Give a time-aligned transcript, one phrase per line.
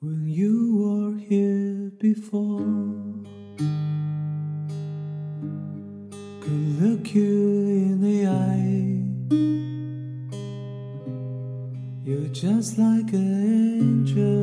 [0.00, 2.60] when you were here before.
[6.42, 9.02] Could look you in the eye.
[12.04, 13.42] You're just like an
[13.80, 14.36] angel.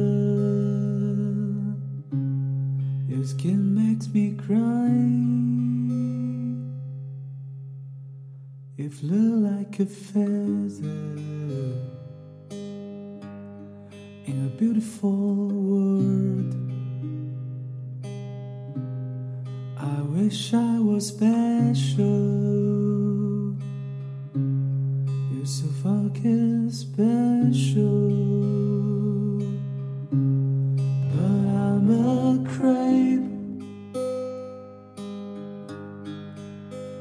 [3.08, 4.90] Your skin makes me cry.
[8.76, 11.83] You flew like a feather
[14.58, 16.54] beautiful world.
[19.78, 22.04] I wish I was special.
[25.32, 28.10] You're so fucking special.
[31.12, 33.26] But I'm a crave.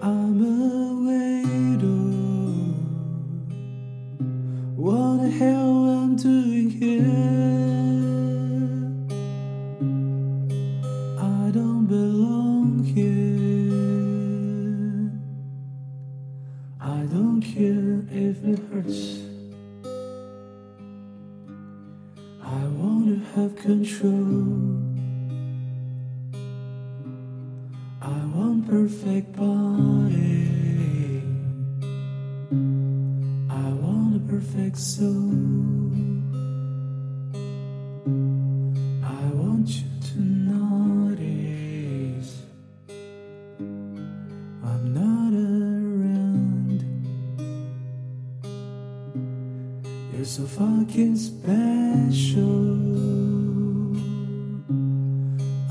[0.01, 2.09] I'm a widow.
[4.77, 7.42] What the hell I'm doing here?
[17.43, 19.19] Care if it hurts.
[22.41, 24.79] I want to have control.
[28.01, 30.43] I want perfect body.
[33.51, 35.82] I want a perfect soul.
[50.15, 52.77] You're so fucking special.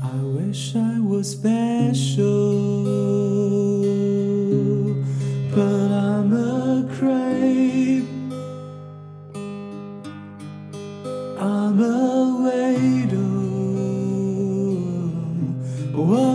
[0.02, 2.22] I wish I was special,
[5.54, 8.04] but I'm a creep.
[11.38, 13.42] I'm a widow.
[15.94, 16.31] Whoa.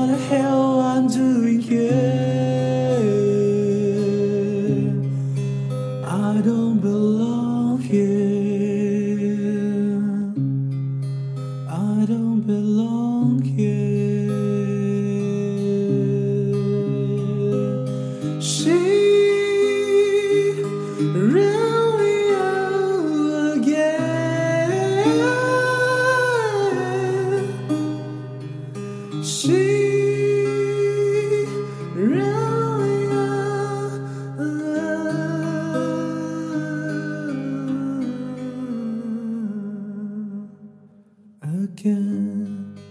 [41.63, 42.86] again.